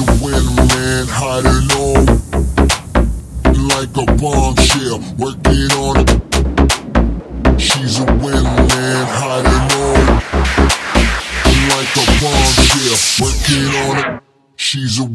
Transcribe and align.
to 0.00 0.24
win, 0.24 0.44
man, 0.56 1.06
hide 1.08 1.44
it 1.44 1.62
low. 1.72 1.94
Like 3.68 3.92
a 3.96 4.06
bombshell, 4.16 5.00
working 5.18 5.70
on 5.76 5.94
it. 6.00 6.10
She's 7.60 7.98
a 8.00 8.04
windmill 8.04 8.42
man, 8.42 9.06
hide 9.20 9.44
low. 9.72 9.94
Like 11.72 11.94
a 11.96 12.04
bombshell, 12.20 12.98
working 13.20 13.68
on 13.84 13.94
it. 13.98 14.22
She's 14.56 14.98
a 15.00 15.06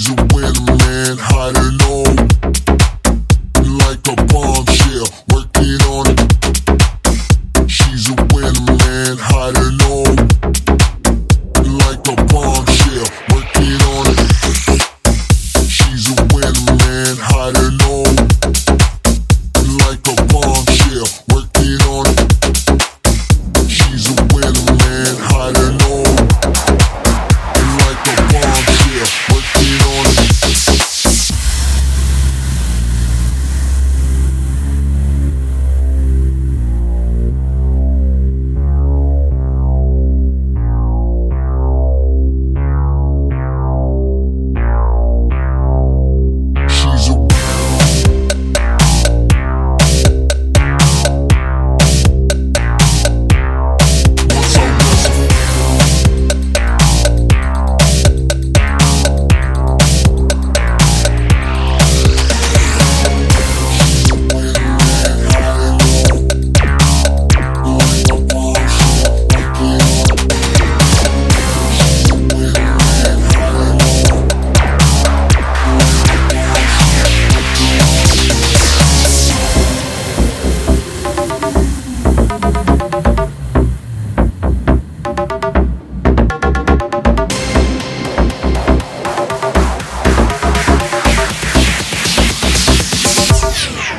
He's 0.00 0.08
a 0.08 0.14
win 0.32 0.54
man, 0.64 1.18
hotter 1.20 1.79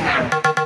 Yeah. 0.02 0.61